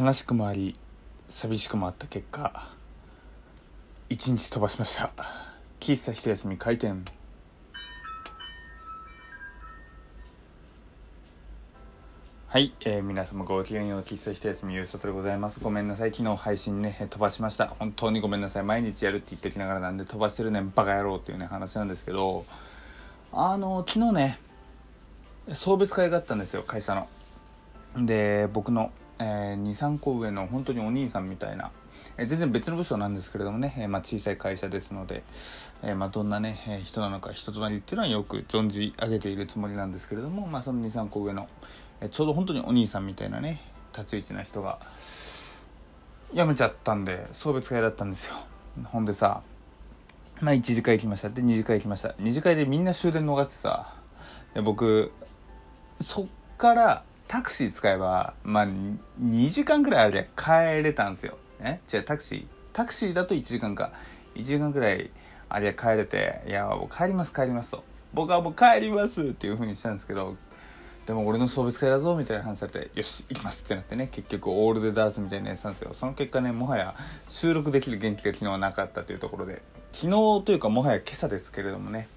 [0.00, 0.76] 悲しくもあり
[1.28, 2.68] 寂しくもあった結果
[4.08, 5.10] 一日飛ばしました。
[5.80, 7.04] 喫茶一休み開店。
[12.46, 14.00] はい、えー、皆様ごきげんよう。
[14.02, 15.58] 喫茶一休みゆうさとでございます。
[15.58, 16.12] ごめんなさい。
[16.12, 17.66] 昨日配信ね飛ばしました。
[17.66, 18.62] 本当にごめんなさい。
[18.62, 22.46] 毎日やるって言ってきながらなんで飛ばしてるねんバカ野郎っていうね話なんですけど。
[23.32, 24.38] あの昨日ね
[25.52, 27.08] 送別会があったんですよ会社の。
[28.06, 31.70] で僕の、えー、23個上の本当にお兄さんみたいな、
[32.16, 35.22] えー、全然別の部署なんですけれどもね、えーまあ、小さい会社ですので、
[35.82, 41.48] えまあ、どんなね、え、人なのか人となりっていうのはよく存じ上げているつもりなんですけれども、まあ、その23個上の、
[42.00, 43.60] え、ちょうど本当にお兄さんみたいなね
[43.92, 44.78] 立ち位置な人が
[46.34, 48.36] 辞めちゃったんで送別会だったんですよ。
[48.84, 49.42] ほんでさ
[50.40, 51.30] まあ1次会行きました。
[51.30, 52.10] で2次会行きました。
[52.10, 53.94] 2次会でみんな終電逃してさ
[54.54, 55.10] で僕
[56.00, 56.26] そっ
[56.56, 61.36] からタクシー使えば、まあ、2時間くらいあれで帰れたんですよ。
[61.60, 61.78] え？
[61.86, 63.92] じゃあタクシータクシーだと1時間か。
[64.34, 65.10] 1時間くらい
[65.48, 67.84] あれで帰れて、いや、もう帰ります帰りますと。
[68.14, 70.36] 僕はもう帰りますっていう風にしたんですけど、
[71.06, 75.94] でも俺の送別会だぞみたいな話されて、よし、行きますってなってね、結局オールでダースみたいなやつなんですよ。
[75.94, 76.94] その結果ね、もはや
[77.28, 80.10] 収録できる元気が昨日はなかったというところで、昨日
[80.44, 82.08] というかもはや今朝ですけれどもね、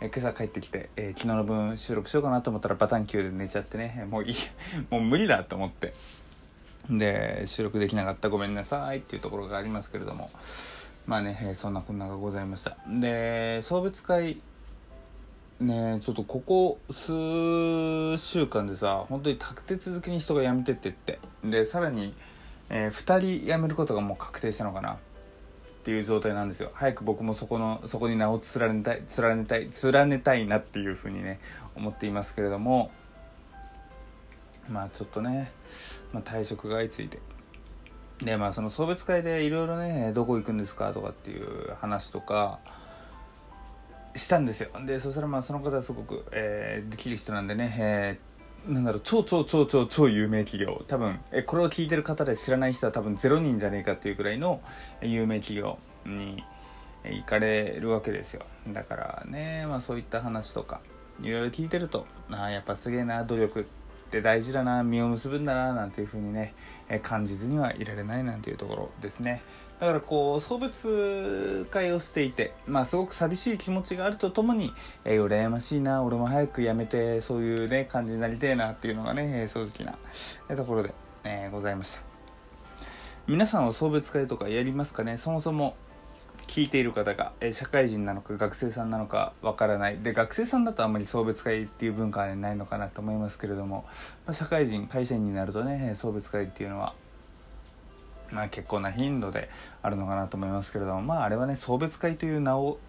[0.00, 4.34] え今朝帰ってきて、えー、昨日の分収録しようかなと思ったらバタン級で寝ちゃってねもういい
[4.90, 5.94] もう無理だと思って。
[6.88, 10.30] で収録できなかったごめんなさいっていうところがありますけれども。
[11.06, 12.76] まあね、え、そんなこんながございました。
[12.88, 14.40] で送別会
[15.60, 21.18] ねちょっとここ数週間でさ本当に立て続けに人が辞めてってって。
[21.44, 22.14] でさらに、
[22.70, 24.98] えー、2人辞めることがもう確定したのかな。
[25.88, 26.70] っていう状態なんですよ。
[26.74, 31.40] 早く僕もそこのそこに名を連ねたい連ねたい連ねたいなっていうふうにね
[31.74, 32.90] 思っていますけれども。
[34.68, 35.50] まあちょっとね、
[36.12, 37.20] まあ、退職が相次いで。
[38.20, 40.92] でまあその送別会でいろいろねどこ行くんですか？
[40.92, 42.58] とかっていう話とか
[44.14, 44.68] したんですよ。
[44.84, 50.84] でそしたらまあその方はすごく、えー、できる人なんでね、えーなんだろう超超超超超有名企業。
[50.86, 54.60] 多分えこれを聞いてる方で知らない人は多分0人じゃねえかっていうくらいの
[55.02, 56.42] 有名企業に
[57.04, 58.42] 行かれるわけですよ。
[58.68, 60.80] だからねまあそういった話とか
[61.22, 63.66] いろいろ聞いてるとああやっぱすげえな努力。
[64.08, 66.54] って大事だな実を結ぶんだななんていうふうにね
[67.02, 69.42] 感じずにはいられないなんていうところですね。
[69.78, 74.72] だからこう送別会をしていてまあすごく寂しい気持ちがあるとともに、
[75.04, 79.88] えー、羨ましいな俺も早く辞めてそういうね感じになりたいなっていうのがね、えー、正直
[80.48, 80.92] な、ところで、
[81.22, 82.02] えー、ございました。
[83.28, 85.16] 皆さんは送別会とかやりますかね？
[85.18, 85.76] そもそも
[86.58, 89.98] 聞いている方が、え社会人なのか学生さんなのかわからない。
[89.98, 93.84] で学生さんだとあんまり送別会っていう文化は、ないのかなと思いますけれども、
[94.26, 96.94] まあ、社会人会社員になるとね送別会っていうのは
[98.32, 99.48] まあ、結構な頻度で
[99.82, 102.80] あるのかなと思いますけれどもまああれはね送別会という名を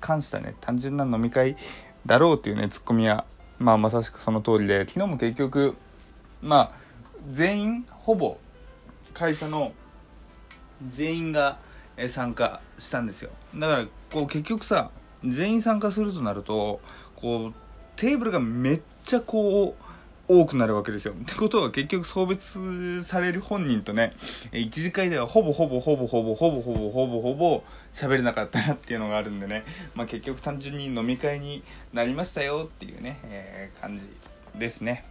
[0.00, 1.56] 冠したね単純な飲み会
[2.04, 3.24] だろうというねツッコミは、
[3.60, 5.76] まあ、まさしくその通りで昨日も結局
[6.42, 6.72] まあ
[7.30, 8.36] 全員ほぼ
[9.14, 9.72] 会社の
[10.88, 11.58] 全員が
[12.08, 14.90] 参加したんですよだからこう結局さ
[15.24, 16.80] 全員参加するとなると
[17.16, 17.54] こう
[17.96, 19.82] テーブルがめっちゃこう
[20.28, 21.12] 多くなるわけですよ。
[21.12, 24.14] ってことは結局送別される本人とね、
[24.52, 29.64] 一次会ではほぼほぼほぼほぼほぼほぼほぼほぼ喋れなかったなっていうのがあるんでね、
[29.94, 34.08] まあ結局単純に飲み会になりましたよっていうね、えー、感じ
[34.58, 35.04] ですね。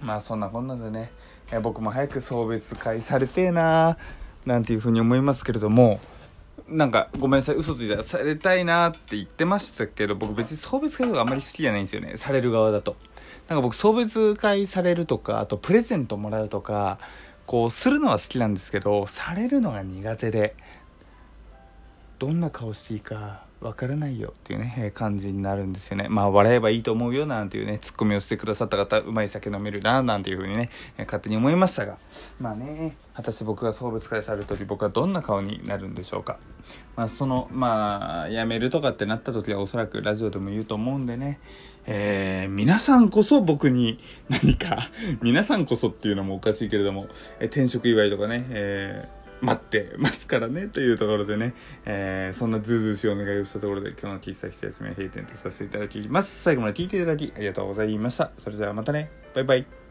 [0.00, 1.12] まあそんなこんなでね、
[1.52, 6.00] えー、僕も早く送別会されてえなーなんていうふうに思いますけれども、
[6.68, 12.96] なんかごめんなさい嘘ついたらされたいなって言ってましたけど僕別に送別会とかあんまり好きじゃないんですよねされる側だと。
[13.48, 16.98] なんか僕送別会されるとかあとプレゼントもらうとか
[17.46, 20.54] こうするのは好きなんですけどされるのが苦手で
[22.18, 26.08] どんな顔していいかわからないよっていうね、感じになるんですよね。
[26.08, 30.68] まあ、笑えばいいと思うよなんていうね、ツッコミをしてくださった方、うまい酒飲めるな、なんていうふうにね、
[30.98, 31.96] 勝手に思いましたが、
[32.40, 36.38] まあね、果たして僕が送別会される時、僕はどんな顔になるんでしょうか。
[36.96, 41.38] まあ、その、まあ、辞めるとかってなった時はおそらくラジオでも言うと思うんでね、
[41.86, 43.98] えー、皆さんこそ僕に
[44.28, 44.90] 何か、
[45.22, 47.06] 皆さんこそっていうのもおかしいけれども、
[47.38, 51.54] え転職祝いとかね、えー待ってますからねというところでね、
[51.84, 56.42] えー、そんなズーズーしいお願いをしたところで今日の喫茶一休みは閉店とさせていただきます。
[56.42, 58.30] 最後まで聞いていただきありがとうございました。
[58.38, 59.10] それではまたね。
[59.34, 59.81] バイバイ。